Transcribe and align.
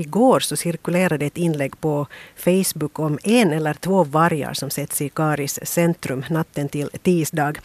att 0.00 0.06
igår 0.06 0.40
så 0.40 0.56
cirkulerade 0.56 1.26
ett 1.26 1.36
inlägg 1.36 1.80
på 1.80 2.06
Facebook 2.36 2.98
om 2.98 3.18
en 3.24 3.52
eller 3.52 3.74
två 3.74 4.04
vargar 4.04 4.54
som 4.54 4.70
sätts 4.70 5.02
i 5.02 5.08
Karis 5.08 5.58
centrum 5.62 6.24
natten 6.30 6.68
till 6.68 6.90
tisdag. 7.02 7.60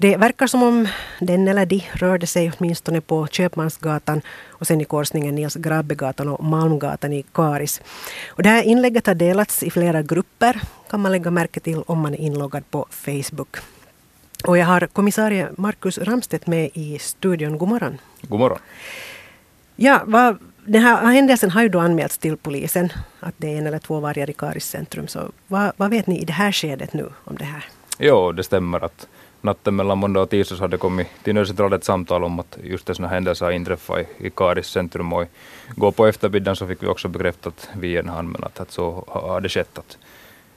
Det 0.00 0.16
verkar 0.16 0.46
som 0.46 0.62
om 0.62 0.88
den 1.20 1.48
eller 1.48 1.66
de 1.66 1.82
rörde 1.94 2.26
sig 2.26 2.52
åtminstone 2.58 3.00
på 3.00 3.26
Köpmansgatan 3.26 4.22
och 4.60 4.66
sen 4.66 4.80
i 4.80 4.84
korsningen 4.84 5.34
Nils 5.34 5.54
Grabbegatan 5.54 6.28
och 6.28 6.44
Malmgatan 6.44 7.12
i 7.12 7.24
Karis. 7.32 7.80
Och 8.36 8.42
det 8.42 8.48
här 8.48 8.62
inlägget 8.62 9.06
har 9.06 9.14
delats 9.14 9.62
i 9.62 9.70
flera 9.70 10.02
grupper 10.02 10.60
kan 10.90 11.00
man 11.00 11.12
lägga 11.12 11.30
märke 11.30 11.60
till 11.60 11.82
om 11.86 11.98
man 11.98 12.14
är 12.14 12.20
inloggad 12.20 12.62
på 12.70 12.86
Facebook. 12.90 13.56
Och 14.46 14.58
jag 14.58 14.66
har 14.66 14.86
kommissarie 14.86 15.48
Markus 15.56 15.98
Ramstedt 15.98 16.46
med 16.46 16.70
i 16.74 16.98
studion. 16.98 17.58
God 17.58 17.68
morgon. 17.68 17.98
God 18.28 18.38
morgon. 18.38 18.58
Ja, 19.80 20.02
vad, 20.06 20.38
den 20.68 20.82
här 20.82 21.06
händelsen 21.06 21.50
har 21.50 21.62
ju 21.62 21.68
då 21.68 21.78
anmälts 21.78 22.18
till 22.18 22.36
polisen, 22.36 22.92
att 23.20 23.34
det 23.36 23.54
är 23.54 23.58
en 23.58 23.66
eller 23.66 23.78
två 23.78 24.00
vargar 24.00 24.30
i 24.30 24.32
Karis 24.32 24.66
centrum. 24.66 25.08
Så 25.08 25.32
vad, 25.46 25.72
vad 25.76 25.90
vet 25.90 26.06
ni 26.06 26.22
i 26.22 26.24
det 26.24 26.32
här 26.32 26.52
skedet 26.52 26.92
nu 26.92 27.08
om 27.24 27.36
det 27.36 27.44
här? 27.44 27.64
Jo, 27.98 28.32
det 28.32 28.44
stämmer 28.44 28.84
att 28.84 29.08
natten 29.40 29.76
mellan 29.76 29.98
måndag 29.98 30.20
och 30.20 30.30
tisdag 30.30 30.56
hade 30.56 30.76
kommit 30.76 31.06
till 31.22 31.34
nödcentralen 31.34 31.78
ett 31.78 31.84
samtal 31.84 32.24
om 32.24 32.40
att 32.40 32.58
just 32.62 32.88
en 32.88 32.94
sån 32.94 33.04
här 33.04 33.14
händelse 33.14 33.44
har 33.44 33.52
inträffat 33.52 33.98
i, 33.98 34.26
i 34.26 34.30
Karis 34.30 34.66
centrum 34.66 35.12
och 35.12 35.24
igår 35.76 35.92
på 35.92 36.06
eftermiddagen 36.06 36.56
så 36.56 36.66
fick 36.66 36.82
vi 36.82 36.86
också 36.86 37.08
bekräftat 37.08 37.68
via 37.76 38.00
en 38.00 38.08
anmälan 38.08 38.50
att 38.56 38.70
så 38.70 39.04
har 39.08 39.40
det 39.40 39.48
skett. 39.48 39.78
Att 39.78 39.98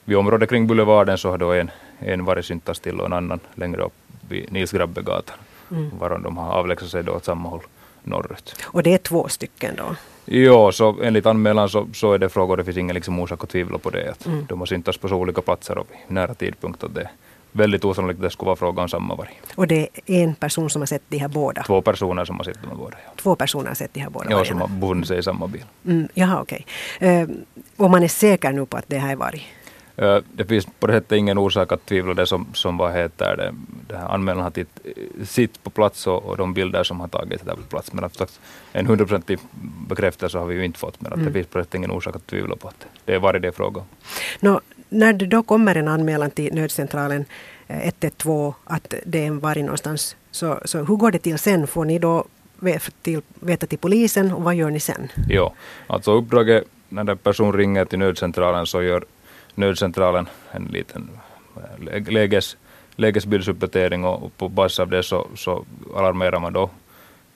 vid 0.05 0.17
området 0.17 0.49
kring 0.49 0.67
Boulevarden 0.67 1.17
så 1.17 1.29
har 1.29 1.37
då 1.37 1.51
en, 1.51 1.71
en 1.99 2.25
varit 2.25 2.45
syntas 2.45 2.79
till 2.79 2.99
och 2.99 3.05
en 3.05 3.13
annan 3.13 3.39
längre 3.55 3.81
upp 3.81 3.93
vid 4.29 4.51
Nils 4.51 4.71
Grabbegatan. 4.71 5.37
Mm. 5.71 5.89
Varom 5.99 6.23
de 6.23 6.37
har 6.37 6.51
avlägsnat 6.51 6.91
sig 6.91 7.03
då 7.03 7.11
åt 7.11 7.25
samma 7.25 7.49
håll 7.49 7.61
norrut. 8.03 8.55
Och 8.63 8.83
det 8.83 8.93
är 8.93 8.97
två 8.97 9.27
stycken 9.27 9.75
då? 9.75 9.95
Jo, 10.25 10.71
så 10.71 10.95
enligt 11.03 11.25
anmälan 11.25 11.69
så, 11.69 11.87
så 11.93 12.13
är 12.13 12.17
det 12.17 12.29
frågor, 12.29 12.57
det 12.57 12.63
finns 12.63 12.77
ingen 12.77 12.93
liksom 12.93 13.19
orsak 13.19 13.43
att 13.43 13.49
tvivla 13.49 13.77
på 13.77 13.89
det. 13.89 14.11
Att 14.11 14.25
mm. 14.25 14.45
De 14.49 14.59
har 14.59 14.65
syntats 14.65 14.97
på 14.97 15.07
så 15.07 15.15
olika 15.15 15.41
platser 15.41 15.77
och 15.77 15.87
vid 15.89 16.15
nära 16.15 16.33
tidpunkt. 16.33 16.83
Att 16.83 16.95
det, 16.95 17.09
väldigt 17.51 17.85
osannolikt 17.85 18.17
att 18.17 18.23
det 18.23 18.29
skulle 18.29 18.47
vara 18.47 18.55
fråga 18.55 18.81
om 18.81 18.89
samma 18.89 19.15
varg. 19.15 19.41
Och 19.55 19.67
det 19.67 19.89
är 20.05 20.23
en 20.23 20.35
person 20.35 20.69
som 20.69 20.81
har 20.81 20.87
sett 20.87 21.01
de 21.09 21.17
här 21.17 21.27
båda? 21.27 21.63
Två 21.63 21.81
personer 21.81 22.25
som 22.25 22.37
har 22.37 22.43
sett 22.43 22.61
de 22.61 22.67
här 22.67 22.75
båda. 22.75 22.97
Ja. 23.05 23.11
Två 23.15 23.35
personer 23.35 23.67
har 23.67 23.75
sett 23.75 23.93
de 23.93 23.99
här 23.99 24.09
båda 24.09 24.29
Ja, 24.29 24.45
som 24.45 24.61
har 24.61 24.67
befunnit 24.67 25.07
sig 25.07 25.19
i 25.19 25.23
samma 25.23 25.47
bil. 25.47 25.65
Mm, 25.85 26.07
jaha, 26.13 26.41
okej. 26.41 26.65
Okay. 26.97 27.23
Uh, 27.23 27.29
och 27.77 27.89
man 27.89 28.03
är 28.03 28.07
säker 28.07 28.51
nu 28.51 28.65
på 28.65 28.77
att 28.77 28.85
det 28.87 28.97
här 28.97 29.11
är 29.11 29.15
varg? 29.15 29.47
Det 29.95 30.45
finns 30.47 30.67
på 30.79 30.87
det 30.87 30.93
sättet 30.93 31.11
ingen 31.11 31.37
orsak 31.37 31.71
att 31.71 31.85
tvivla 31.85 32.13
det 32.13 32.25
som, 32.25 32.47
som 32.53 32.77
vad 32.77 32.93
heter 32.93 33.37
det, 33.37 33.53
det 33.87 33.97
här 33.97 34.07
anmälan 34.07 34.43
har 34.43 34.51
titt, 34.51 34.79
sitt 35.23 35.63
på 35.63 35.69
plats 35.69 36.07
och, 36.07 36.23
och 36.23 36.37
de 36.37 36.53
bilder 36.53 36.83
som 36.83 36.99
har 36.99 37.07
tagits 37.07 37.43
där 37.43 37.55
på 37.55 37.61
plats. 37.61 37.93
Men 37.93 38.03
att 38.03 38.39
en 38.73 38.85
hundraprocentig 38.85 39.39
bekräftelse 39.89 40.37
har 40.37 40.45
vi 40.45 40.55
ju 40.55 40.65
inte 40.65 40.79
fått. 40.79 41.01
Men 41.01 41.13
att 41.13 41.19
mm. 41.19 41.25
det 41.25 41.33
finns 41.33 41.47
på 41.47 41.57
det 41.57 41.63
sättet 41.63 41.77
ingen 41.77 41.91
orsak 41.91 42.15
att 42.15 42.27
tvivla 42.27 42.55
på 42.55 42.67
att 42.67 42.85
det 43.05 43.13
är 43.13 43.19
varg 43.19 43.39
det 43.39 43.47
är 43.47 43.51
fråga 43.51 43.81
om. 43.81 43.85
No, 44.39 44.59
när 44.89 45.13
det 45.13 45.25
då 45.25 45.43
kommer 45.43 45.75
en 45.75 45.87
anmälan 45.87 46.31
till 46.31 46.53
nödcentralen 46.53 47.25
112 47.67 48.47
eh, 48.47 48.75
att 48.75 48.93
det 49.05 49.23
är 49.23 49.27
en 49.27 49.39
varg 49.39 49.63
någonstans, 49.63 50.15
så, 50.31 50.59
så 50.65 50.77
hur 50.77 50.95
går 50.95 51.11
det 51.11 51.19
till 51.19 51.37
sen? 51.37 51.67
Får 51.67 51.85
ni 51.85 51.99
då 51.99 52.25
till, 53.01 53.21
veta 53.39 53.67
till 53.67 53.79
polisen 53.79 54.31
och 54.31 54.43
vad 54.43 54.55
gör 54.55 54.69
ni 54.69 54.79
sen? 54.79 55.11
Jo, 55.29 55.53
alltså 55.87 56.11
uppdraget 56.11 56.63
när 56.89 57.09
en 57.09 57.17
person 57.17 57.53
ringer 57.53 57.85
till 57.85 57.99
nödcentralen 57.99 58.65
så 58.65 58.81
gör 58.81 59.05
nödcentralen 59.55 60.29
en 60.51 60.63
liten 60.63 61.09
eh, 61.91 62.11
läges, 62.11 62.57
lägesbildsuppdatering 62.95 64.05
och 64.05 64.37
på 64.37 64.49
basis 64.49 64.79
av 64.79 64.89
det 64.89 65.03
så, 65.03 65.27
så 65.35 65.65
alarmerar 65.95 66.39
man 66.39 66.53
då 66.53 66.69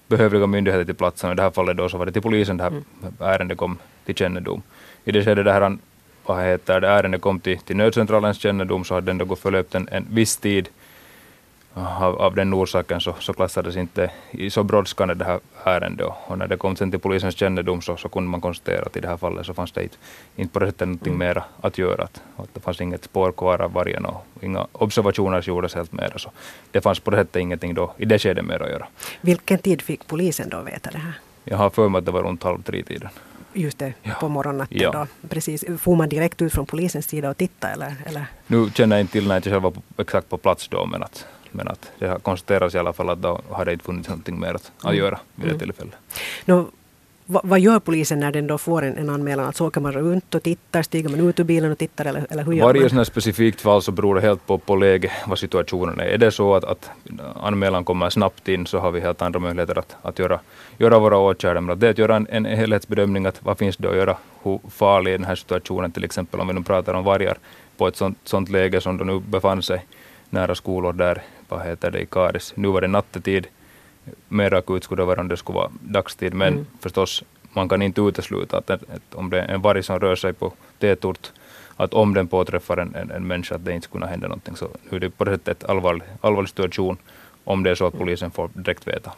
behövliga 0.08 0.48
myndigheter 0.48 0.86
till 0.86 0.96
platsen. 0.96 1.32
I 1.32 1.36
det 1.36 1.42
här 1.42 1.52
fallet 1.52 1.78
då 1.78 1.90
så 1.90 1.98
var 1.98 2.06
det 2.06 2.12
till 2.12 2.22
polisen 2.22 2.58
det 2.58 2.64
här 2.64 2.72
mm. 2.72 2.84
ärendet 3.20 3.58
kom 3.58 3.78
till 4.06 4.16
kännedom. 4.16 4.62
I 5.04 5.12
det 5.12 5.24
skedet 5.26 5.46
det 5.46 5.52
här 5.52 5.78
vad 6.26 6.44
heter 6.44 6.82
det, 6.82 6.88
ärendet 6.88 7.22
kom 7.22 7.40
till, 7.40 7.60
till 7.60 7.76
nödcentralens 7.76 8.38
kännedom 8.38 8.84
så 8.84 8.94
hade 8.94 9.06
den 9.06 9.18
då 9.18 9.26
gått 9.26 9.40
förlöpt 9.40 9.76
en, 9.76 9.88
en 9.92 10.06
viss 10.10 10.38
tid. 10.38 10.70
Av, 11.78 12.22
av 12.22 12.36
den 12.36 12.54
orsaken 12.54 13.02
så, 13.02 13.16
så 13.20 13.34
klassades 13.34 13.76
inte 13.76 14.12
i 14.32 14.50
så 14.50 14.64
brådskande 14.64 15.14
det 15.14 15.26
här 15.26 15.40
ärendet 15.64 16.08
och 16.28 16.38
när 16.38 16.48
det 16.48 16.58
kom 16.58 16.76
sen 16.76 16.92
till 16.92 17.00
polisens 17.00 17.36
kännedom 17.36 17.82
så, 17.82 17.98
så 17.98 18.10
kunde 18.10 18.30
man 18.30 18.42
konstatera 18.42 18.86
att 18.86 18.98
i 18.98 19.00
det 19.00 19.08
här 19.08 19.18
fallet 19.18 19.46
så 19.46 19.54
fanns 19.54 19.72
det 19.72 19.84
inte, 19.84 19.98
inte 20.36 20.54
på 20.54 20.60
det 20.60 20.66
sättet 20.66 20.88
någonting 20.88 21.14
mm. 21.14 21.28
mera 21.28 21.44
att 21.62 21.78
göra. 21.78 22.04
Att, 22.04 22.22
att 22.38 22.54
det 22.54 22.60
fanns 22.60 22.82
inget 22.82 23.04
spår 23.04 23.32
kvar 23.32 23.62
av 23.62 23.74
vargen 23.74 24.06
och 24.06 24.26
inga 24.42 24.68
observationer 24.72 25.42
gjordes 25.48 25.76
helt 25.76 25.92
mera. 25.92 26.18
Så 26.18 26.32
det 26.72 26.82
fanns 26.82 27.00
på 27.00 27.12
det 27.12 27.18
sättet 27.18 27.36
ingenting 27.36 27.74
då 27.74 27.94
i 27.98 28.06
det 28.06 28.20
skedet 28.20 28.46
mer 28.46 28.64
att 28.64 28.70
göra. 28.70 28.88
Vilken 29.22 29.58
tid 29.58 29.82
fick 29.82 30.08
polisen 30.08 30.50
då 30.50 30.62
veta 30.62 30.92
det 30.92 30.98
här? 30.98 31.14
Jag 31.44 31.58
har 31.58 31.70
för 31.70 31.90
mig 31.90 32.00
att 32.00 32.06
det 32.06 32.12
var 32.12 32.24
runt 32.24 32.44
halv 32.44 32.62
tre-tiden. 32.64 33.10
Just 33.54 33.78
det, 33.78 33.94
ja. 34.04 34.14
på 34.20 34.30
morgonnatten 34.30 34.78
ja. 34.82 34.92
då. 34.92 35.28
Precis. 35.28 35.66
Får 35.80 35.96
man 35.96 36.10
direkt 36.10 36.42
ut 36.42 36.54
från 36.54 36.66
polisens 36.66 37.08
sida 37.08 37.30
och 37.30 37.38
titta 37.38 37.70
eller? 37.70 37.96
eller? 38.06 38.26
Nu 38.48 38.70
känner 38.76 38.96
jag 38.96 39.02
inte 39.02 39.14
till 39.14 39.28
när 39.28 39.36
jag 39.36 39.44
själv 39.44 39.62
var 39.62 39.72
på, 39.72 39.82
exakt 39.98 40.30
på 40.30 40.38
plats 40.38 40.68
då 40.68 40.86
men 40.86 41.04
att, 41.04 41.26
men 41.56 41.68
att 41.68 41.92
det 42.00 42.08
har 42.08 42.20
konstaterats 42.20 42.76
i 42.76 42.78
alla 42.78 42.94
fall 42.94 43.10
att 43.10 43.22
då 43.22 43.42
hade 43.52 43.66
det 43.66 43.74
inte 43.74 43.86
funnits 43.86 44.10
någonting 44.10 44.40
mer 44.40 44.54
att, 44.54 44.72
att 44.78 44.84
mm. 44.84 44.98
göra 44.98 45.20
vid 45.36 45.46
det 45.46 45.50
mm. 45.50 45.60
tillfället. 45.60 45.96
No, 46.46 46.72
vad, 47.28 47.46
vad, 47.46 47.60
gör 47.60 47.80
polisen 47.80 48.20
när 48.20 48.32
den 48.32 48.48
då 48.48 48.58
får 48.58 48.82
en, 48.82 48.98
en 48.98 49.10
anmälan? 49.10 49.46
Alltså 49.46 49.66
åker 49.66 49.82
man 49.82 49.92
runt 49.92 50.36
och 50.36 50.44
tittar, 50.44 50.82
stiger 50.82 51.10
man 51.10 51.20
ut 51.20 51.40
ur 51.40 51.44
bilen 51.44 51.72
och 51.72 51.78
tittar 51.78 52.06
eller, 52.06 52.28
eller 52.30 52.44
hur 52.44 52.54
gör 52.54 52.66
Varje 52.66 52.94
man? 52.94 53.06
specifikt 53.06 53.62
fall 53.62 53.82
så 53.82 53.92
beror 53.92 54.16
det 54.16 54.22
helt 54.22 54.48
på, 54.48 54.58
på 54.58 54.76
läge, 54.76 55.12
vad 55.28 55.40
situationen 55.40 56.00
är. 56.00 56.06
Är 56.06 56.18
det 56.18 56.32
så 56.32 56.56
att, 56.56 56.64
att 56.64 56.90
anmälan 57.36 57.84
kommer 57.84 58.10
snabbt 58.10 58.48
in 58.48 58.66
så 58.66 58.80
har 58.80 58.92
vi 58.92 59.00
helt 59.00 59.22
andra 59.22 59.40
möjligheter 59.40 59.80
att, 59.80 59.96
att 60.02 60.20
göra, 60.20 60.40
göra 60.78 61.00
våra 61.00 61.18
åtgärder. 61.18 61.62
Men 61.62 61.80
det 61.80 61.88
är 61.88 61.92
att 61.92 61.98
göra 61.98 62.16
en, 62.16 62.28
en 62.30 62.46
helhetsbedömning 62.46 63.26
att 63.26 63.44
vad 63.44 63.58
finns 63.58 63.78
det 63.78 63.90
att 63.90 63.96
göra, 63.96 64.18
hur 64.44 64.60
farlig 64.70 65.14
är 65.14 65.18
den 65.18 65.28
här 65.28 65.36
situationen 65.36 65.92
till 65.92 66.04
exempel 66.04 66.40
om 66.40 66.48
vi 66.48 66.54
nu 66.54 66.64
pratar 66.64 66.94
om 66.94 67.04
vargar 67.04 67.38
på 67.78 67.88
ett 67.88 67.96
sånt, 67.96 68.18
sånt 68.24 68.50
läge 68.50 68.82
som 68.82 68.98
de 68.98 69.08
nu 69.08 69.20
befann 69.20 69.62
sig 69.62 69.86
nära 70.30 70.56
skolor 70.56 70.94
där, 70.94 71.22
vad 71.50 71.66
heter 71.66 71.92
det, 71.92 72.00
i 72.00 72.06
Karis. 72.06 72.54
Nu 72.56 72.68
var 72.68 72.82
det 72.82 72.88
nattetid 72.88 73.48
mer 74.28 74.54
akut 74.54 74.84
skulle 74.84 75.02
det 75.02 75.06
vara 75.06 75.22
om 75.22 75.28
det 75.28 75.38
skulle 75.38 75.56
vara 75.56 75.72
dagstid. 75.82 76.34
Men 76.34 76.54
mm. 76.54 76.66
förstås, 76.80 77.24
man 77.54 77.70
kan 77.70 77.82
inte 77.82 78.02
utesluta 78.02 78.58
att, 78.58 78.70
att, 78.70 78.82
om 79.14 79.30
det 79.30 79.42
är 79.42 79.48
en 79.48 79.62
varg 79.62 79.84
som 79.84 80.00
rör 80.00 80.16
sig 80.16 80.34
på 80.34 80.54
tätort, 80.80 81.32
att 81.76 81.94
om 81.94 82.14
den 82.14 82.28
påträffar 82.28 82.78
en, 82.78 82.96
en, 82.96 83.12
en 83.12 83.28
människa, 83.28 83.56
att 83.56 83.66
det 83.66 83.74
inte 83.74 83.88
skulle 83.88 84.06
hända 84.06 84.28
någonting. 84.28 84.56
Så 84.56 84.68
nu 84.90 84.98
är 84.98 85.00
det 85.00 85.10
på 85.10 85.24
det 85.24 85.32
sättet 85.32 85.64
allvarlig, 85.64 86.04
allvarlig 86.22 86.50
situation 86.50 86.98
om 87.44 87.64
det 87.64 87.70
är 87.70 87.76
så 87.76 87.88
att 87.88 87.98
polisen 87.98 88.32
får 88.32 88.50
direkt 88.54 88.88
veta. 88.88 89.14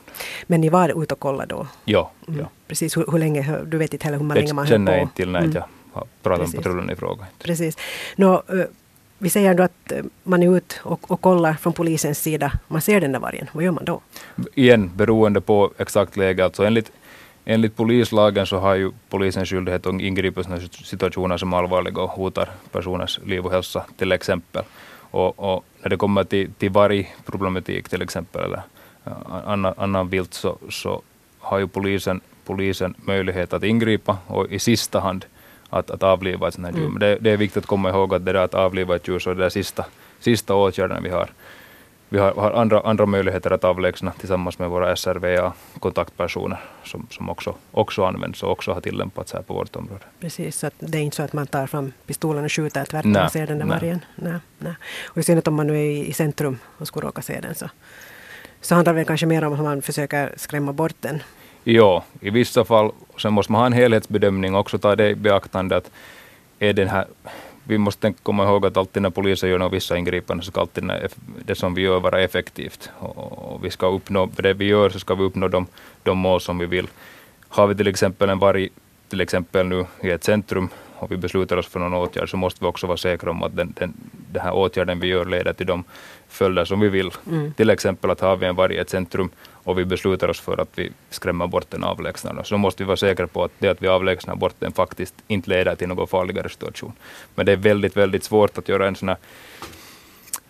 Men 0.47 0.61
ni 0.61 0.69
var 0.69 1.03
ute 1.03 1.13
och 1.13 1.19
kollade 1.19 1.55
då? 1.55 1.67
Ja. 1.85 2.11
Mm. 2.27 2.39
ja. 2.39 2.49
Precis, 2.67 2.97
hur, 2.97 3.05
hur, 3.11 3.19
länge, 3.19 3.59
du 3.65 3.77
vet 3.77 3.93
inte 3.93 4.05
heller 4.05 4.17
hur 4.17 4.35
länge 4.35 4.53
man 4.53 4.67
höll 4.67 4.73
på? 4.75 4.83
Det 4.83 4.87
känner 4.87 4.91
jag 4.91 5.01
inte 5.01 5.15
till 5.15 5.29
när 5.29 5.39
mm. 5.39 5.51
jag 5.51 5.63
har 5.93 6.07
pratat 6.23 6.53
med 6.53 6.63
patrullen 6.63 6.89
i 6.89 6.95
fråga. 6.95 7.25
Precis. 7.39 7.77
Nå, 8.15 8.43
vi 9.17 9.29
säger 9.29 9.53
då 9.53 9.63
att 9.63 9.91
eh, 9.91 10.03
man 10.23 10.43
är 10.43 10.57
ute 10.57 10.75
och, 10.83 11.11
och 11.11 11.21
kollar 11.21 11.53
från 11.53 11.73
polisens 11.73 12.19
sida. 12.19 12.51
Man 12.67 12.81
ser 12.81 13.01
den 13.01 13.11
där 13.11 13.19
vargen. 13.19 13.47
Vad 13.51 13.63
gör 13.63 13.71
man 13.71 13.85
då? 13.85 14.01
Igen, 14.55 14.91
beroende 14.95 15.41
på 15.41 15.71
exakt 15.77 16.17
läge. 16.17 16.43
Alltså 16.43 16.63
enligt, 16.63 16.91
enligt 17.45 17.75
polislagen 17.75 18.45
så 18.45 18.57
har 18.57 18.75
ju 18.75 18.91
polisen 19.09 19.45
skyldighet 19.45 19.85
att 19.85 20.01
ingripa 20.01 20.41
i 20.41 20.69
situationer 20.71 21.37
som 21.37 21.53
är 21.53 21.57
allvarliga 21.57 22.01
och 22.01 22.09
hotar 22.09 22.49
personers 22.71 23.19
liv 23.25 23.45
och 23.45 23.51
hälsa 23.51 23.85
till 23.97 24.11
exempel. 24.11 24.63
Och, 25.11 25.39
och 25.39 25.65
när 25.81 25.89
det 25.89 25.97
kommer 25.97 26.23
till, 26.23 26.51
till 26.53 26.69
vargproblematik 26.69 27.89
till 27.89 28.01
exempel 28.01 28.43
eller 28.43 28.61
eh, 29.05 29.13
annan, 29.45 29.73
annan 29.77 30.09
vilt 30.09 30.33
så, 30.33 30.57
så 30.69 31.01
har 31.39 31.59
ju 31.59 31.67
polisen, 31.67 32.21
polisen 32.45 32.95
möjlighet 32.97 33.53
att 33.53 33.63
ingripa 33.63 34.17
och 34.27 34.51
i 34.51 34.59
sista 34.59 34.99
hand 34.99 35.25
att, 35.69 35.91
att 35.91 36.03
avliva 36.03 36.47
ett 36.47 36.53
sånt 36.53 36.67
här 36.67 36.73
djur. 36.73 36.81
Mm. 36.81 36.93
Men 36.93 36.99
det, 36.99 37.17
det, 37.21 37.31
är 37.31 37.37
viktigt 37.37 37.63
att 37.63 37.67
komma 37.67 37.89
ihåg 37.89 38.13
att 38.13 38.25
det 38.25 38.33
där 38.33 38.39
att 38.39 38.53
avliva 38.53 38.95
ett 38.95 39.07
djur 39.07 39.19
så 39.19 39.31
är 39.31 39.35
det 39.35 39.49
sista, 39.49 39.85
sista 40.19 40.55
åtgärden 40.55 41.03
vi 41.03 41.09
har. 41.09 41.29
Vi 42.09 42.19
har, 42.19 42.31
har, 42.31 42.51
andra, 42.51 42.79
andra 42.79 43.05
möjligheter 43.05 43.51
att 43.51 43.63
avlägsna 43.63 44.11
tillsammans 44.11 44.59
med 44.59 44.69
våra 44.69 44.95
SRVA-kontaktpersoner 44.95 46.57
som, 46.83 47.07
som 47.09 47.29
också, 47.29 47.55
också 47.71 48.05
används 48.05 48.43
och 48.43 48.51
också 48.51 48.73
har 48.73 48.81
tillämpats 48.81 49.33
här 49.33 49.41
på 49.41 49.53
vårt 49.53 49.75
område. 49.75 50.03
Precis, 50.19 50.59
så 50.59 50.69
det 50.79 50.97
är 50.97 51.01
inte 51.01 51.15
så 51.15 51.23
att 51.23 51.33
man 51.33 51.47
tar 51.47 51.67
fram 51.67 51.93
pistolen 52.05 52.45
och 52.45 52.51
skjuter 52.51 52.85
tvärtom 52.85 53.15
och 53.15 53.31
ser 53.31 53.47
den 53.47 53.59
där 53.59 53.65
vargen. 53.65 54.05
Nej, 54.15 54.39
nej. 54.57 54.73
Och 55.05 55.17
i 55.17 55.23
synnerhet 55.23 55.47
om 55.47 55.55
man 55.55 55.67
nu 55.67 55.77
är 55.77 55.91
i, 55.91 56.13
centrum 56.13 56.59
och 56.77 56.87
skulle 56.87 57.07
råka 57.07 57.21
se 57.21 57.39
den 57.39 57.55
så, 57.55 57.69
så 58.61 58.75
handlar 58.75 58.93
det 58.93 59.05
kanske 59.05 59.25
mer 59.25 59.43
om 59.43 59.53
att 59.53 59.59
man 59.59 59.81
försöker 59.81 60.33
skrämma 60.35 60.73
bort 60.73 60.95
den 60.99 61.21
Ja, 61.69 62.03
i 62.21 62.29
vissa 62.29 62.65
fall. 62.65 62.91
Sen 63.17 63.33
måste 63.33 63.51
man 63.51 63.61
ha 63.61 63.65
en 63.65 63.73
helhetsbedömning 63.73 64.53
och 64.53 64.59
också 64.59 64.77
ta 64.77 64.95
det 64.95 65.09
i 65.09 65.15
beaktande 65.15 65.77
att 65.77 65.91
är 66.59 66.73
den 66.73 66.87
här 66.87 67.05
vi 67.63 67.77
måste 67.77 68.13
komma 68.23 68.43
ihåg 68.43 68.65
att 68.65 68.77
alltid 68.77 69.01
när 69.01 69.09
polisen 69.09 69.49
gör 69.49 69.69
vissa 69.69 69.97
ingripanden 69.97 70.43
så 70.43 70.51
ska 70.51 70.61
alltid 70.61 70.91
det 71.45 71.55
som 71.55 71.73
vi 71.73 71.81
gör 71.81 71.99
vara 71.99 72.21
effektivt. 72.21 72.89
Och, 72.99 73.65
vi 73.65 73.69
ska 73.69 73.87
uppnå, 73.87 74.29
det 74.35 74.53
vi 74.53 74.65
gör 74.65 74.89
så 74.89 74.99
ska 74.99 75.15
vi 75.15 75.23
uppnå 75.23 75.47
de, 75.47 75.65
de 76.03 76.17
mål 76.17 76.41
som 76.41 76.57
vi 76.57 76.65
vill. 76.65 76.87
Har 77.49 77.67
vi 77.67 77.75
till 77.75 77.87
exempel 77.87 78.29
en 78.29 78.39
varg 78.39 78.69
till 79.09 79.21
exempel 79.21 79.67
nu 79.67 79.85
i 80.01 80.09
ett 80.09 80.23
centrum 80.23 80.69
och 80.99 81.11
vi 81.11 81.17
beslutar 81.17 81.57
oss 81.57 81.67
för 81.67 81.79
någon 81.79 81.93
åtgärd 81.93 82.29
så 82.29 82.37
måste 82.37 82.63
vi 82.63 82.67
också 82.67 82.87
vara 82.87 82.97
säkra 82.97 83.31
om 83.31 83.43
att 83.43 83.55
den, 83.55 83.73
den, 83.79 83.93
den 84.31 84.41
här 84.41 84.53
åtgärden 84.53 84.99
vi 84.99 85.07
gör 85.07 85.25
leder 85.25 85.53
till 85.53 85.67
de 85.67 85.83
följder 86.27 86.65
som 86.65 86.79
vi 86.79 86.89
vill. 86.89 87.11
Mm. 87.31 87.53
Till 87.53 87.69
exempel 87.69 88.09
att 88.09 88.21
har 88.21 88.35
vi 88.35 88.45
en 88.45 88.55
varg 88.55 88.75
i 88.75 88.77
ett 88.77 88.89
centrum 88.89 89.29
och 89.67 89.79
vi 89.79 89.85
beslutar 89.85 90.27
oss 90.27 90.39
för 90.39 90.61
att 90.61 90.69
vi 90.75 90.91
skrämmer 91.09 91.47
bort 91.47 91.71
den 91.71 91.83
avlägsnarna, 91.83 92.43
så 92.43 92.57
måste 92.57 92.83
vi 92.83 92.87
vara 92.87 92.97
säkra 92.97 93.27
på 93.27 93.43
att 93.43 93.51
det 93.59 93.67
att 93.67 93.81
vi 93.81 93.87
avlägsnar 93.87 94.35
bort 94.35 94.55
den 94.59 94.71
faktiskt 94.71 95.15
inte 95.27 95.49
leder 95.49 95.75
till 95.75 95.87
någon 95.87 96.07
farligare 96.07 96.49
situation. 96.49 96.93
Men 97.35 97.45
det 97.45 97.51
är 97.51 97.57
väldigt, 97.57 97.97
väldigt 97.97 98.23
svårt 98.23 98.57
att 98.57 98.69
göra 98.69 98.87
en 98.87 98.95
sån 98.95 99.09
här 99.09 99.17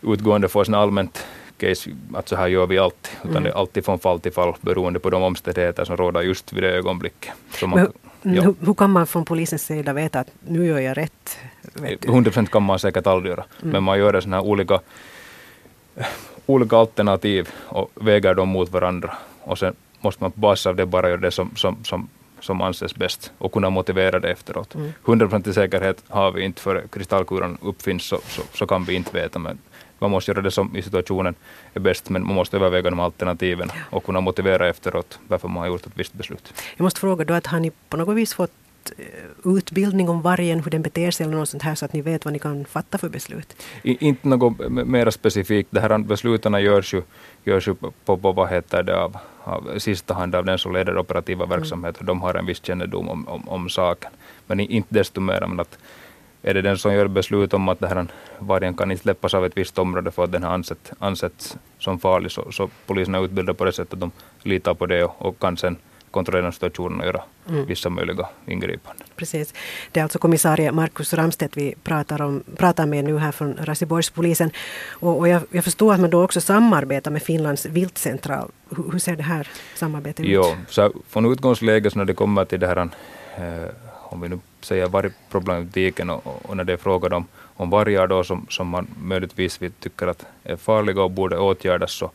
utgående 0.02 0.48
från 0.48 0.74
allmänt 0.74 1.26
case 1.58 1.90
att 2.14 2.30
så 2.30 2.36
här 2.36 2.48
gör 2.48 2.66
vi 2.66 2.78
alltid, 2.78 3.12
utan 3.22 3.32
mm. 3.32 3.44
det 3.44 3.50
är 3.50 3.54
alltid 3.54 3.86
från 3.86 4.00
fall 4.00 4.20
till 4.20 4.32
fall 4.32 4.54
beroende 4.62 5.00
på 5.00 5.10
de 5.10 5.24
omständigheter 5.24 5.86
som 5.86 5.98
råder 5.98 6.22
just 6.22 6.54
vid 6.54 6.64
det 6.64 6.70
ögonblicket. 6.70 7.34
Man, 7.66 7.92
ja. 8.22 8.54
hur, 8.60 8.74
kan 8.74 8.92
man 8.92 9.08
från 9.08 9.25
polisens 9.25 9.66
sida 9.66 9.94
veta 9.94 10.19
att 10.19 10.31
nu 10.48 10.66
gör 10.66 10.80
jag 10.80 10.98
rätt? 10.98 11.38
100 12.06 12.24
procent 12.24 12.52
kan 12.52 12.64
man 12.64 12.80
säkert 12.80 13.08
aldrig 13.08 13.31
göra, 13.31 13.46
mm. 13.62 13.72
men 13.72 13.84
man 13.84 14.00
gör 14.00 14.22
sådana 14.22 14.38
här 14.38 14.46
olika, 14.46 14.80
olika 16.46 16.78
alternativ 16.78 17.50
och 17.54 17.92
väger 17.96 18.34
dem 18.34 18.50
mot 18.50 18.72
varandra. 18.72 19.14
Och 19.42 19.58
sen 19.58 19.74
måste 20.00 20.24
man 20.24 20.31
på 20.31 20.40
basis 20.40 20.66
av 20.66 20.75
det 20.75 20.86
bara 20.86 21.10
göra 21.10 21.22
det 21.22 21.31
som, 21.31 21.52
som, 21.56 21.84
som 21.84 22.10
som 22.40 22.62
anses 22.62 22.96
bäst 22.96 23.31
och 23.38 23.52
kunna 23.52 23.69
motivera 23.69 24.20
det 24.20 24.31
efteråt. 24.31 24.75
Mm. 24.75 24.92
100% 25.06 25.52
säkerhet 25.52 26.04
har 26.08 26.31
vi 26.31 26.44
inte 26.44 26.62
för 26.62 26.88
kristallkulan 26.90 27.58
uppfinns 27.62 28.04
så, 28.04 28.20
så, 28.28 28.42
så, 28.54 28.68
kan 28.68 28.84
vi 28.84 28.94
inte 28.94 29.13
veta 29.13 29.40
men 29.40 29.58
man 30.00 30.12
måste 30.12 30.32
göra 30.32 30.42
det 30.42 30.52
som 30.52 30.76
i 30.76 30.82
situationen 30.82 31.36
är 31.74 31.80
bäst, 31.80 32.10
men 32.10 32.26
man 32.26 32.36
måste 32.36 32.58
överväga 32.58 32.90
de 32.90 33.00
alternativen 33.00 33.70
och 33.90 34.04
kunna 34.04 34.22
motivera 34.22 34.70
efteråt 34.70 35.20
varför 35.28 35.48
man 35.48 35.58
har 35.58 35.68
gjort 35.68 35.86
ett 35.86 35.94
visst 35.96 36.14
beslut. 36.14 36.54
Jag 36.78 36.84
måste 36.84 37.00
fråga 37.00 37.26
då, 37.26 37.34
att 37.34 37.48
har 37.48 37.60
ni 37.60 37.72
på 37.90 37.98
något 37.98 38.18
vis 38.18 38.34
fått 38.34 38.52
eh, 38.98 39.58
utbildning 39.58 40.10
om 40.10 40.22
vargen, 40.22 40.60
hur 40.60 40.72
den 40.72 40.82
beter 40.82 41.12
sig 41.12 41.26
eller 41.26 41.38
något 41.38 41.50
sånt 41.50 41.64
här 41.64 41.76
så 41.76 41.86
att 41.86 41.94
ni 41.94 42.02
vet 42.02 42.26
vad 42.26 42.34
ni 42.34 42.40
kan 42.40 42.66
fatta 42.66 42.98
för 42.98 43.10
beslut? 43.10 43.64
I, 43.84 44.06
inte 44.08 44.28
något 44.28 44.70
mer 44.70 45.10
specifikt. 45.10 45.70
Det 45.72 45.82
här 45.82 45.98
besluten 45.98 46.54
görs 46.54 46.94
ju, 46.94 47.02
görs 47.44 47.68
ju 47.68 47.76
på, 47.76 48.18
på 48.18 48.32
vad 48.32 48.50
heter 48.50 48.84
det, 48.84 48.98
av, 48.98 49.18
av 49.44 49.80
sista 49.80 50.14
hand 50.14 50.36
av 50.36 50.46
den 50.46 50.58
som 50.58 50.74
leder 50.74 50.98
operativa 50.98 51.46
verksamheter. 51.46 52.02
Mm. 52.02 52.08
De 52.08 52.22
har 52.22 52.34
en 52.34 52.46
viss 52.46 52.64
kännedom 52.64 53.10
om, 53.10 53.28
om, 53.28 53.50
om 53.50 53.70
saken. 53.70 54.12
Men 54.48 54.60
inte 54.60 54.94
desto 54.94 55.22
mer. 55.22 55.46
Men 55.48 55.60
att 55.60 55.78
är 56.48 56.54
det 56.54 56.62
den 56.62 56.78
som 56.78 56.94
gör 56.94 57.08
beslut 57.08 57.54
om 57.54 57.70
att 57.70 57.80
det 57.80 57.88
här 57.88 58.08
vargen 58.40 58.74
kan 58.74 58.92
inte 58.92 59.04
släppas 59.04 59.34
av 59.34 59.46
ett 59.46 59.58
visst 59.58 59.80
område 59.80 60.12
för 60.12 60.24
att 60.24 60.32
den 60.32 60.44
har 60.44 60.52
ansett, 60.54 60.92
ansetts 61.00 61.58
som 61.80 62.00
farlig, 62.00 62.32
så, 62.32 62.52
så 62.52 62.70
polisen 62.86 63.16
är 63.16 63.26
utbildad 63.26 63.58
på 63.58 63.66
det 63.66 63.72
sättet 63.72 63.94
att 63.94 64.00
de 64.00 64.12
litar 64.44 64.74
på 64.74 64.86
det 64.86 65.04
och, 65.04 65.26
och 65.26 65.40
kan 65.40 65.58
sen 65.58 65.78
kontrollera 66.12 66.52
situationen 66.52 67.00
och 67.00 67.06
göra 67.06 67.24
mm. 67.50 67.66
vissa 67.66 67.90
möjliga 67.90 68.30
ingripanden. 68.46 69.08
Precis. 69.16 69.54
Det 69.92 70.00
är 70.00 70.04
alltså 70.04 70.20
kommissarie 70.20 70.72
Markus 70.72 71.14
Ramstedt 71.14 71.58
vi 71.58 71.76
pratar, 71.84 72.22
om, 72.22 72.44
pratar 72.58 72.86
med 72.86 73.06
nu 73.06 73.18
här 73.18 73.32
från 73.32 73.58
Raseborgspolisen. 73.62 74.52
Och, 74.90 75.20
och 75.20 75.28
jag, 75.28 75.42
jag, 75.52 75.64
förstår 75.64 75.94
att 75.94 76.00
man 76.00 76.10
då 76.10 76.24
också 76.24 76.42
samarbetar 76.42 77.12
med 77.12 77.22
Finlands 77.24 77.66
viltcentral. 77.66 78.52
Hur, 78.70 78.92
hur 78.92 79.00
ser 79.00 79.16
det 79.16 79.24
här 79.24 79.48
samarbetet 79.76 80.26
ut? 80.26 80.32
Jo, 80.32 80.56
så 80.70 80.92
från 81.08 81.32
utgångsläget 81.32 81.96
när 81.96 82.06
det 82.06 82.14
kommer 82.14 82.46
till 82.46 82.60
det 82.60 82.68
här 82.68 82.78
eh, 82.78 83.70
om 84.10 84.22
vi 84.22 84.30
nu 84.30 84.40
säger 84.68 84.88
vargproblematiken 84.88 86.10
och, 86.10 86.46
och 86.46 86.58
när 86.58 86.64
det 86.64 86.74
är 86.74 86.78
frågan 86.78 87.14
om, 87.14 87.28
om 87.56 87.69
vargar 87.69 88.08
då 88.08 88.24
som, 88.24 88.46
som 88.50 88.68
man 88.68 88.88
möjligtvis 89.02 89.62
vi 89.62 89.69
tycker 89.69 90.08
att 90.08 90.25
är 90.44 90.56
farliga 90.56 91.04
och 91.04 91.12
borde 91.12 91.38
åtgärdas 91.38 91.92
så 91.92 92.12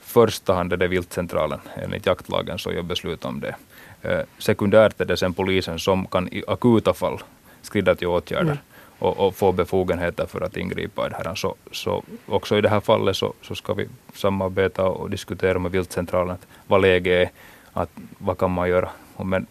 första 0.00 0.54
hand 0.54 0.72
är 0.72 0.76
det 0.76 0.88
viltcentralen 0.88 1.60
enligt 1.82 2.06
jaktlagen 2.06 2.58
som 2.58 2.74
gör 2.74 2.82
beslut 2.82 3.24
om 3.24 3.40
det. 3.40 3.54
Eh, 4.02 4.20
sekundärt 4.38 5.00
är 5.00 5.04
det 5.04 5.16
sen 5.16 5.34
polisen 5.34 5.78
som 5.78 6.06
kan 6.06 6.28
i 6.28 6.42
akuta 6.46 6.94
fall 6.94 7.18
skrida 7.62 7.94
till 7.94 8.06
åtgärder 8.06 8.42
mm. 8.42 8.58
och, 8.98 9.26
och, 9.26 9.36
få 9.36 9.52
befogenheter 9.52 10.26
för 10.26 10.40
att 10.40 10.56
ingripa 10.56 11.06
i 11.06 11.10
det 11.10 11.16
här. 11.24 11.34
Så, 11.34 11.54
så 11.72 12.02
också 12.26 12.58
i 12.58 12.60
det 12.60 12.68
här 12.68 12.80
fallet 12.80 13.16
så, 13.16 13.32
så 13.42 13.54
ska 13.54 13.74
vi 13.74 13.88
samarbeta 14.14 14.84
och 14.84 15.10
diskutera 15.10 15.58
med 15.58 15.72
viltcentralen 15.72 16.36
vad 16.66 16.82
läget 16.82 17.28
är, 17.28 17.30
att 17.72 17.90
vad 18.18 18.38
kan 18.38 18.50
man 18.50 18.68
göra. 18.68 18.90
Men 19.24 19.46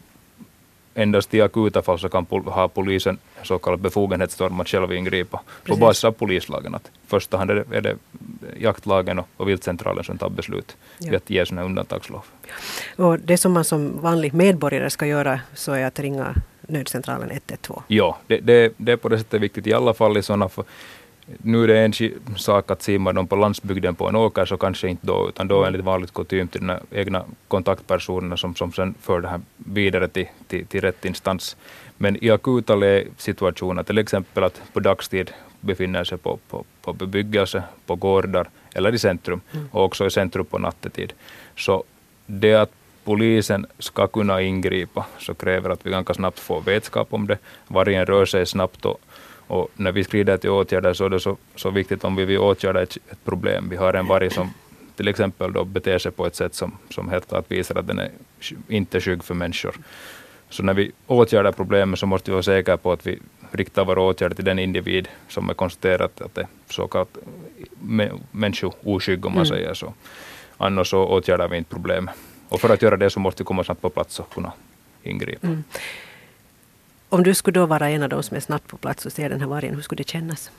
endast 0.96 1.34
i 1.34 1.42
akuta 1.42 1.82
fall 1.82 2.00
så 2.00 2.10
kan 2.10 2.26
pol 2.26 2.44
ha 2.44 2.68
polisen 2.68 3.18
så 3.44 3.60
kallad 3.60 3.80
befogenhetsstorm 3.80 4.60
att 4.60 4.68
själv 4.68 4.94
ingripa 4.94 5.42
Precis. 5.64 5.80
på 5.80 5.86
basis 5.86 6.04
av 6.04 6.12
polislagen. 6.12 6.76
Att 6.76 6.88
I 6.88 7.08
första 7.08 7.38
hand 7.38 7.52
är 7.52 7.56
det, 7.56 7.78
är 7.78 7.82
det 7.82 7.96
jaktlagen 8.60 9.20
och, 9.20 9.28
och 9.38 9.50
viltcentralen 9.50 10.04
som 10.04 10.18
tar 10.18 10.30
beslut 10.30 10.78
ja. 10.98 11.18
att 11.18 11.30
ge 11.30 11.46
sådana 11.46 11.66
undantagslov. 11.66 12.24
Och 12.96 13.20
det 13.20 13.38
som 13.38 13.52
man 13.52 13.64
som 13.64 14.02
vanlig 14.02 14.34
medborgare 14.34 14.90
ska 14.90 15.06
göra 15.06 15.40
så 15.54 15.72
är 15.72 15.86
att 15.86 16.00
ringa 16.00 16.36
nödcentralen 16.62 17.32
112? 17.32 17.82
Ja, 17.88 18.18
det, 18.28 18.40
det, 18.40 18.74
det 18.78 18.92
är 18.92 18.98
på 18.98 19.10
det 19.10 19.18
sättet 19.18 19.42
viktigt 19.42 19.68
i 19.68 19.74
alla 19.74 19.94
fall 19.94 20.18
i 20.18 20.22
sådana 20.22 20.50
nu 21.26 21.64
är 21.64 21.68
det 21.68 21.80
en 21.80 22.12
sak 22.38 22.72
att 22.72 22.82
simma 22.82 23.14
dem 23.14 23.28
på 23.28 23.36
landsbygden 23.36 23.96
på 23.96 24.10
en 24.10 24.16
åker, 24.16 24.46
så 24.46 24.58
kanske 24.58 24.88
inte 24.88 25.08
då, 25.08 25.30
utan 25.30 25.48
då 25.48 25.64
enligt 25.64 25.84
vanligt 25.84 26.14
kutym 26.14 26.48
till 26.48 26.68
de 26.68 26.78
egna 26.92 27.24
kontaktpersonerna 27.48 28.38
som, 28.38 28.56
som 28.56 28.72
sen 28.72 28.96
för 29.02 29.22
det 29.22 29.28
här 29.28 29.42
vidare 29.58 30.08
till, 30.08 30.28
till, 30.48 30.66
till 30.66 30.82
rätt 30.82 31.06
instans. 31.06 31.58
Men 31.98 32.24
i 32.24 32.32
akuta 32.32 32.74
situationer, 33.18 33.84
till 33.84 33.98
exempel 33.98 34.44
att 34.44 34.62
på 34.74 34.80
dagstid 34.80 35.32
befinner 35.60 36.04
sig 36.04 36.18
på, 36.18 36.40
på, 36.50 36.66
på 36.82 36.94
bebyggelse, 36.94 37.64
på 37.86 37.96
gårdar 37.96 38.50
eller 38.76 38.94
i 38.94 39.00
centrum 39.00 39.42
mm. 39.54 39.68
och 39.72 39.84
också 39.84 40.06
i 40.06 40.12
centrum 40.12 40.46
på 40.46 40.58
nattetid. 40.58 41.14
Så 41.56 41.84
det 42.26 42.54
att 42.54 42.72
polisen 43.04 43.66
ska 43.80 44.08
kunna 44.08 44.42
ingripa 44.42 45.06
så 45.20 45.34
kräver 45.34 45.70
att 45.70 45.86
vi 45.86 45.92
ganska 45.92 46.14
snabbt 46.14 46.40
får 46.40 46.62
vetskap 46.62 47.14
om 47.14 47.28
det. 47.28 47.38
Vargen 47.68 48.06
rör 48.06 48.26
sig 48.26 48.46
snabbt 48.46 48.86
och 48.86 49.00
och 49.48 49.70
när 49.76 49.92
vi 49.92 50.04
skrider 50.04 50.38
till 50.38 50.50
åtgärder 50.50 50.94
så 50.94 51.06
är 51.06 51.10
det 51.10 51.20
så, 51.20 51.38
så 51.56 51.70
viktigt 51.70 52.04
om 52.04 52.16
vi 52.16 52.26
vill 52.26 52.40
åtgärda 52.40 52.82
ett, 52.82 52.98
ett 53.12 53.26
problem. 53.26 53.70
Vi 53.70 53.76
har 53.76 53.94
en 53.94 54.08
varg 54.08 54.30
som 54.30 54.54
till 54.96 55.08
exempel 55.08 55.54
då 55.54 55.64
beter 55.64 55.98
sig 55.98 56.12
på 56.12 56.26
ett 56.26 56.36
sätt 56.36 56.56
som, 56.56 56.78
som 56.90 57.10
helt 57.10 57.30
klart 57.30 57.52
visar 57.52 57.76
att 57.76 57.88
den 57.88 58.00
är 58.00 58.12
inte 58.68 59.02
skygg 59.02 59.24
för 59.24 59.34
människor. 59.34 59.76
Så 60.50 60.64
när 60.64 60.74
vi 60.74 60.92
åtgärdar 61.08 61.52
problemet 61.52 62.00
så 62.00 62.06
måste 62.06 62.32
vi 62.32 62.34
vara 62.34 62.44
säkra 62.44 62.78
på 62.78 62.92
att 62.92 63.08
vi 63.08 63.20
riktar 63.52 63.86
våra 63.86 64.02
åtgärder 64.02 64.36
till 64.36 64.46
den 64.46 64.60
individ 64.60 65.08
som 65.30 65.50
är 65.50 65.54
konstaterat 65.54 66.22
att 66.22 66.36
det 66.36 66.42
är 66.42 66.48
så 66.70 66.88
kallat 66.88 67.18
människooskygg 68.32 69.26
om 69.26 69.34
man 69.34 69.46
mm. 69.46 69.58
säger 69.58 69.74
så. 69.74 69.94
Annars 70.58 70.88
så 70.88 71.06
åtgärdar 71.06 71.48
vi 71.48 71.58
inte 71.58 71.70
problemet. 71.70 72.16
Och 72.50 72.62
för 72.62 72.70
att 72.70 72.82
göra 72.82 72.98
det 72.98 73.10
så 73.10 73.20
måste 73.20 73.44
vi 73.44 73.46
komma 73.46 73.64
snabbt 73.64 73.82
på 73.82 73.90
plats 73.90 74.20
och 74.20 74.34
kunna 74.34 74.52
ingripa. 75.04 75.48
Mm. 75.48 75.64
Om 77.16 77.24
du 77.24 77.34
skulle 77.34 77.60
då 77.60 77.66
vara 77.66 77.90
en 77.90 78.04
av 78.04 78.10
de 78.10 78.24
som 78.24 78.38
är 78.38 78.42
snabbt 78.42 78.68
på 78.68 78.78
plats 78.78 79.06
och 79.06 79.12
ser 79.12 79.30
den 79.30 79.40
här 79.40 79.48
vargen, 79.48 79.76
hur 79.76 79.82
skulle 79.82 80.04
det 80.04 80.10
kännas? 80.10 80.52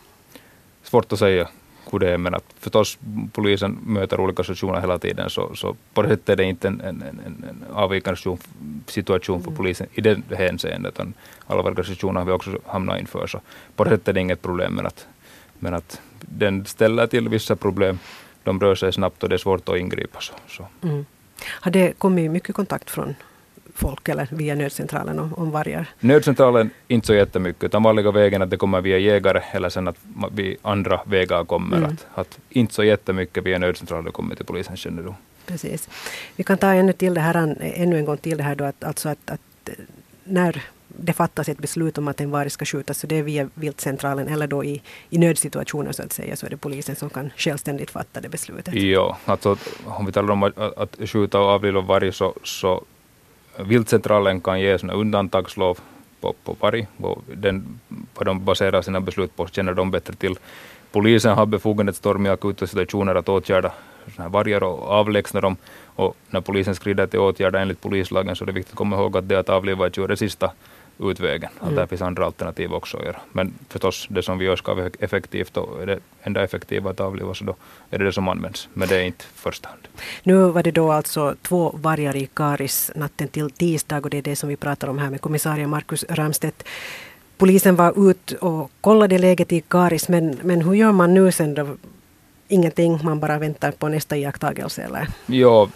Svårt 0.82 1.12
att 1.12 1.18
säga 1.18 1.48
hur 1.90 1.98
det 1.98 2.10
är, 2.10 2.18
men 2.18 2.34
att 2.34 2.44
förstås 2.58 2.98
polisen 3.32 3.78
möter 3.86 4.20
olika 4.20 4.44
situationer 4.44 4.80
hela 4.80 4.98
tiden, 4.98 5.30
så, 5.30 5.54
så 5.54 5.76
på 5.94 6.02
det 6.02 6.08
sättet 6.08 6.28
är 6.28 6.36
det 6.36 6.44
inte 6.44 6.68
en, 6.68 6.80
en, 6.80 7.02
en, 7.02 7.44
en 7.48 7.64
avvikande 7.72 8.20
situation 8.86 9.40
för 9.40 9.48
mm. 9.48 9.56
polisen 9.56 9.86
i 9.94 10.00
det 10.00 10.36
hänseendet, 10.36 10.94
utan 10.94 11.14
allvarliga 11.46 11.84
situationer 11.84 12.20
har 12.20 12.26
vi 12.26 12.32
också 12.32 12.58
hamnat 12.66 13.00
inför, 13.00 13.26
så 13.26 13.40
på 13.76 13.84
det 13.84 13.90
sättet 13.90 14.08
är 14.08 14.12
det 14.12 14.20
inget 14.20 14.42
problem, 14.42 14.74
men 14.74 14.86
att, 14.86 15.06
men 15.58 15.74
att 15.74 16.00
den 16.20 16.66
ställer 16.66 17.06
till 17.06 17.28
vissa 17.28 17.56
problem, 17.56 17.98
de 18.44 18.60
rör 18.60 18.74
sig 18.74 18.92
snabbt 18.92 19.22
och 19.22 19.28
det 19.28 19.36
är 19.36 19.38
svårt 19.38 19.68
att 19.68 19.76
ingripa. 19.76 20.20
Så, 20.20 20.32
så. 20.48 20.66
Mm. 20.82 21.06
Har 21.44 21.70
det 21.70 21.92
kommit 21.98 22.30
mycket 22.30 22.54
kontakt 22.54 22.90
från 22.90 23.14
folk 23.76 24.08
eller 24.08 24.28
via 24.30 24.54
nödcentralen 24.54 25.18
om, 25.18 25.34
om 25.34 25.50
vargar? 25.50 25.86
Nödcentralen 26.00 26.70
inte 26.88 27.06
så 27.06 27.14
jättemycket, 27.14 27.64
utan 27.64 27.82
vanliga 27.82 28.10
vägen 28.10 28.42
att 28.42 28.50
det 28.50 28.56
kommer 28.56 28.80
via 28.80 28.98
jägare 28.98 29.42
eller 29.52 29.68
sen 29.68 29.88
att 29.88 29.96
vi 30.32 30.56
andra 30.62 31.00
vägar 31.06 31.44
kommer. 31.44 31.76
Mm. 31.76 31.90
Att, 31.90 32.06
att 32.14 32.38
inte 32.48 32.74
så 32.74 32.84
jättemycket 32.84 33.44
via 33.44 33.58
nödcentralen 33.58 34.12
kommer 34.12 34.34
till 34.34 34.44
polisens 34.44 34.80
kännedom. 34.80 35.14
Precis. 35.46 35.88
Vi 36.36 36.44
kan 36.44 36.58
ta 36.58 36.74
ännu, 36.74 36.92
till 36.92 37.14
det 37.14 37.20
här, 37.20 37.56
ännu 37.60 37.98
en 37.98 38.04
gång 38.04 38.16
till 38.16 38.36
det 38.38 38.42
här 38.44 38.54
då 38.54 38.64
att, 38.64 38.84
alltså 38.84 39.08
att, 39.08 39.30
att 39.30 39.40
när 40.24 40.62
det 40.88 41.12
fattas 41.12 41.48
ett 41.48 41.58
beslut 41.58 41.98
om 41.98 42.08
att 42.08 42.20
en 42.20 42.30
varg 42.30 42.50
ska 42.50 42.64
skjutas, 42.64 42.98
så 42.98 43.06
det 43.06 43.16
är 43.18 43.22
via 43.22 43.48
viltcentralen 43.54 44.28
eller 44.28 44.46
då 44.46 44.64
i, 44.64 44.82
i 45.10 45.18
nödsituationer 45.18 45.92
så 45.92 46.02
att 46.02 46.12
säga, 46.12 46.36
så 46.36 46.46
är 46.46 46.50
det 46.50 46.56
polisen 46.56 46.96
som 46.96 47.10
kan 47.10 47.30
självständigt 47.36 47.90
fatta 47.90 48.20
det 48.20 48.28
beslutet. 48.28 48.74
Ja, 48.74 49.18
alltså 49.24 49.56
om 49.84 50.06
vi 50.06 50.12
talar 50.12 50.30
om 50.30 50.42
att, 50.42 50.58
att 50.58 50.96
skjuta 51.08 51.40
och 51.40 51.46
avliva 51.46 51.80
varg 51.80 52.12
så, 52.12 52.34
så 52.44 52.84
Viltcentralen 53.58 54.40
kan 54.40 54.60
ge 54.60 54.78
såna 54.78 54.92
undantagslov 54.92 55.78
på, 56.20 56.34
på 56.44 56.56
varg. 56.60 56.86
Den, 57.34 57.80
vad 58.14 58.26
de 58.26 58.44
baserar 58.44 58.82
sina 58.82 59.00
beslut 59.00 59.36
på 59.36 59.46
känner 59.46 59.74
de 59.74 59.90
bättre 59.90 60.14
till. 60.14 60.34
Polisen 60.92 61.34
har 61.34 61.46
befogenhetsstorm 61.46 62.26
i 62.26 62.30
akuta 62.30 62.66
situationer 62.66 63.14
att 63.14 63.28
åtgärda 63.28 63.72
vargar 64.16 64.62
och 64.62 64.88
avlägsna 64.88 65.40
dem. 65.40 65.56
Och 65.84 66.16
när 66.30 66.40
polisen 66.40 66.74
skrider 66.74 67.06
till 67.06 67.20
åtgärder 67.20 67.60
enligt 67.60 67.80
polislagen 67.80 68.36
så 68.36 68.44
är 68.44 68.46
det 68.46 68.52
viktigt 68.52 68.72
att 68.72 68.78
komma 68.78 68.96
ihåg 68.96 69.16
att 69.16 69.28
det 69.28 69.38
att 69.38 69.48
avliva 69.48 69.86
ett 69.86 69.96
djur 69.96 70.04
är 70.04 70.08
det 70.08 70.16
sista 70.16 70.50
utvägen. 70.98 71.50
Mm. 71.60 71.68
Att 71.68 71.76
där 71.76 71.86
finns 71.86 72.02
andra 72.02 72.26
alternativ 72.26 72.72
också 72.72 72.96
att 72.96 73.04
göra. 73.04 73.20
Men 73.32 73.54
förstås, 73.68 74.06
det 74.10 74.22
som 74.22 74.38
vi 74.38 74.44
gör 74.44 74.56
ska 74.56 74.74
vara 74.74 74.90
effektivt 74.98 75.56
och 75.56 75.82
är 75.82 75.86
det 75.86 75.98
enda 76.22 76.44
effektiva 76.44 76.90
att 76.90 77.00
avliva 77.00 77.34
så 77.34 77.44
då 77.44 77.56
är 77.90 77.98
det 77.98 78.04
det 78.04 78.12
som 78.12 78.28
används. 78.28 78.68
Men 78.72 78.88
det 78.88 78.96
är 78.96 79.02
inte 79.02 79.24
första 79.34 79.68
hand. 79.68 79.88
Nu 80.22 80.36
var 80.36 80.62
det 80.62 80.70
då 80.70 80.92
alltså 80.92 81.34
två 81.42 81.78
vargar 81.82 82.16
i 82.16 82.28
Karis 82.34 82.90
natten 82.94 83.28
till 83.28 83.50
tisdag 83.50 84.00
och 84.04 84.10
det 84.10 84.18
är 84.18 84.22
det 84.22 84.36
som 84.36 84.48
vi 84.48 84.56
pratar 84.56 84.88
om 84.88 84.98
här 84.98 85.10
med 85.10 85.20
kommissarie 85.20 85.66
Markus 85.66 86.04
Ramstedt. 86.08 86.64
polisen 87.38 87.76
var 87.76 88.10
ut 88.10 88.32
och 88.32 88.70
kollade 88.80 89.18
läget 89.18 89.52
i 89.52 89.60
Karis, 89.60 90.08
men, 90.08 90.38
men 90.42 90.62
hur 90.62 90.74
gör 90.74 90.92
man 90.92 91.14
nu 91.14 91.32
sen 91.32 91.54
då? 91.54 91.76
Ingenting, 92.48 92.98
man 93.02 93.20
bara 93.20 93.38
väntar 93.38 93.70
på 93.70 93.88
nästa 93.88 94.16
iakttagelse 94.16 94.82
eller? 94.82 95.08
Ja, 95.26 95.68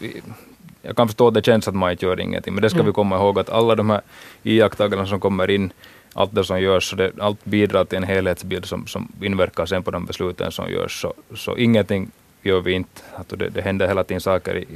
jag 0.82 0.96
kan 0.96 1.08
förstå 1.08 1.28
att 1.28 1.34
det 1.34 1.44
känns 1.44 1.68
att 1.68 1.75
man 1.75 1.90
inte 1.90 2.06
gör 2.06 2.20
ingenting, 2.20 2.54
men 2.54 2.62
det 2.62 2.70
ska 2.70 2.78
mm. 2.78 2.87
vi 2.87 2.92
komma 2.92 3.16
ihåg 3.16 3.38
att 3.38 3.50
alla 3.50 3.75
de 3.75 3.90
här 3.90 4.00
iakttagelserna 4.42 5.06
som 5.06 5.20
kommer 5.20 5.50
in, 5.50 5.72
allt 6.12 6.34
det 6.34 6.44
som 6.44 6.60
görs, 6.60 6.94
det, 6.96 7.12
allt 7.18 7.44
bidrar 7.44 7.84
till 7.84 7.99
en 7.99 8.04
helhetsbild 8.04 8.66
som, 8.66 8.87
som 8.87 9.12
inverkar 9.22 9.66
sen 9.66 9.82
på 9.82 9.90
de 9.90 10.06
besluten 10.06 10.52
som 10.52 10.70
görs. 10.70 11.00
Så, 11.00 11.14
så 11.34 11.56
ingenting 11.56 12.10
gör 12.42 12.60
vi 12.60 12.72
inte. 12.72 13.02
Alltså 13.14 13.37
det, 13.37 13.49
det 13.49 13.62
händer 13.62 13.88
hela 13.88 14.04
tiden 14.04 14.20
saker 14.20 14.56
i, 14.56 14.66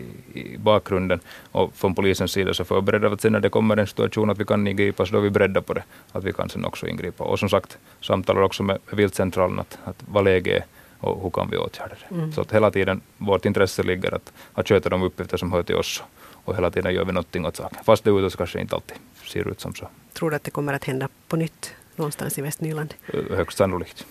i, 0.40 0.58
bakgrunden 0.58 1.20
och 1.52 1.74
från 1.74 1.94
polisens 1.94 2.32
sida 2.32 2.54
så 2.54 2.64
förbereder 2.64 3.08
vi 3.08 3.14
att 3.14 3.20
sen 3.20 3.32
när 3.32 3.40
det 3.40 3.48
kommer 3.48 3.76
en 3.76 3.86
situation 3.86 4.30
att 4.30 4.38
vi 4.38 4.44
kan 4.44 4.66
ingripa 4.66 5.06
så 5.06 5.12
då 5.12 5.18
är 5.18 5.22
vi 5.22 5.30
beredda 5.30 5.62
på 5.62 5.74
det, 5.74 5.82
att 6.12 6.24
vi 6.24 6.32
kan 6.32 6.48
sen 6.48 6.64
också 6.64 6.86
ingripa. 6.86 7.24
Och 7.24 7.38
som 7.38 7.48
sagt, 7.48 7.78
samtalar 8.00 8.42
också 8.42 8.62
med, 8.62 8.78
med 8.86 8.96
viltcentralen 8.96 9.58
att, 9.58 9.78
att 9.84 9.96
vad 10.06 10.24
läget 10.24 10.56
är 10.56 10.64
och 11.04 11.22
hur 11.22 11.30
kan 11.30 11.50
vi 11.50 11.56
åtgärda 11.56 11.94
det. 12.08 12.14
Mm. 12.14 12.32
Så 12.32 12.40
att 12.40 12.52
hela 12.52 12.70
tiden 12.70 13.00
vårt 13.18 13.44
intresse 13.44 13.82
ligger 13.82 14.14
att, 14.14 14.32
att 14.54 14.68
sköta 14.68 14.88
de 14.88 15.02
uppgifter 15.02 15.36
som 15.36 15.52
hör 15.52 15.62
till 15.62 15.74
oss 15.74 16.02
och 16.44 16.56
hela 16.56 16.70
tiden 16.70 16.94
gör 16.94 17.04
vi 17.04 17.12
någonting 17.12 17.46
åt 17.46 17.56
saken. 17.56 17.78
Fast 17.84 18.04
det 18.04 18.10
utåt 18.10 18.36
kanske 18.36 18.60
inte 18.60 18.74
alltid 18.74 18.96
ser 19.24 19.48
ut 19.48 19.60
som 19.60 19.74
så. 19.74 19.88
Tror 20.12 20.30
du 20.30 20.36
att 20.36 20.44
det 20.44 20.50
kommer 20.50 20.72
att 20.74 20.84
hända 20.84 21.08
på 21.28 21.36
nytt 21.36 21.74
någonstans 21.96 22.38
i 22.38 22.42
Västnyland? 22.42 22.94
Högst 23.30 23.58
sannolikt. 23.58 24.06